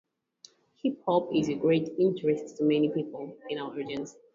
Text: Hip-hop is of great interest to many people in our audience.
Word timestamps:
Hip-hop 0.81 1.29
is 1.35 1.49
of 1.49 1.59
great 1.59 1.89
interest 1.99 2.57
to 2.57 2.63
many 2.63 2.89
people 2.89 3.37
in 3.51 3.59
our 3.59 3.69
audience. 3.71 4.15